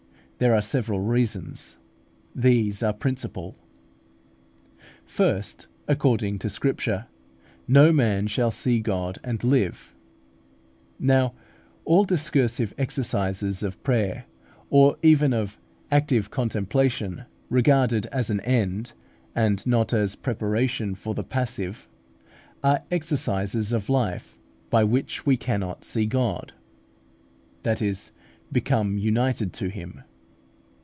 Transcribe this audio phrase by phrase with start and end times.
[0.37, 1.77] There are several reasons.
[2.33, 3.55] These are the principal.
[5.05, 7.05] First, according to Scripture,
[7.67, 9.93] "No man shall see God and live"
[10.97, 10.97] (Exod.
[10.97, 10.97] xxxiii.
[10.97, 11.07] 20).
[11.07, 11.33] Now
[11.85, 14.25] all discursive exercises of prayer,
[14.71, 15.59] or even of
[15.91, 18.93] active contemplation, regarded as an end,
[19.35, 21.87] and not as a preparation for the passive,
[22.63, 24.39] are exercises of life
[24.71, 26.53] by which we cannot see God,
[27.61, 28.11] that is,
[28.51, 30.01] become united to Him.